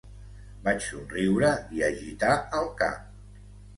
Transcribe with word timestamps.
Vaig 0.67 0.79
somriure 0.85 1.51
i 1.81 1.85
agitar 1.91 2.33
el 2.63 2.69
cap. 2.81 3.41